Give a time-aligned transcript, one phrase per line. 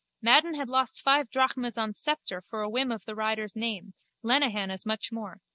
[0.19, 3.93] Madden had lost five drachmas on Sceptre for a whim of the rider's name:
[4.23, 5.41] Lenehan as much more.